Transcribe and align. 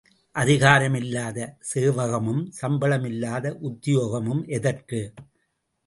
அதிகாரம் 0.35 0.93
இல்லாத 0.93 1.37
சேவகமும் 1.73 2.41
சம்பளம் 2.51 3.05
இல்லாத 3.05 3.57
உத்தியோகமும் 3.61 4.43
எதற்கு? 4.51 5.01